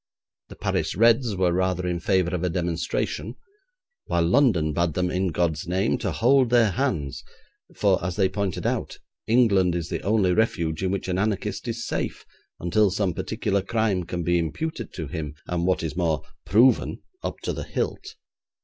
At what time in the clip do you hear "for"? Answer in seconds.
7.75-8.03